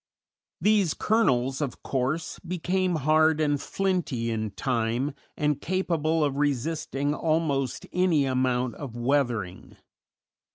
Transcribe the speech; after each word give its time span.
These 0.59 0.95
kernels, 0.95 1.61
of 1.61 1.83
course, 1.83 2.39
became 2.39 2.95
hard 3.05 3.39
and 3.39 3.61
flinty 3.61 4.31
in 4.31 4.49
time, 4.49 5.13
and 5.37 5.61
capable 5.61 6.23
of 6.23 6.37
resisting 6.37 7.13
almost 7.13 7.85
any 7.93 8.25
amount 8.25 8.73
of 8.77 8.95
weathering. 8.95 9.77